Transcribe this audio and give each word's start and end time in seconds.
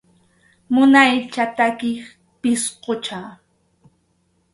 Munaycha 0.73 1.43
takiq 1.57 2.01
pisqucha. 2.39 3.19